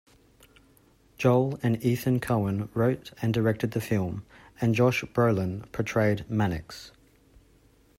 Joel 1.15 1.59
and 1.61 1.77
Ethan 1.85 2.21
Coen 2.21 2.69
wrote 2.73 3.11
and 3.21 3.31
directed 3.31 3.69
the 3.69 3.79
film, 3.81 4.25
and 4.59 4.73
Josh 4.73 5.03
Brolin 5.03 5.71
portrayed 5.71 6.27
Mannix. 6.27 6.91